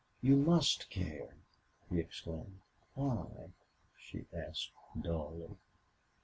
[0.19, 1.37] "You MUST care!"
[1.87, 2.61] he exclaimed.
[2.95, 3.51] "Why?"
[3.99, 5.57] she asked, dully.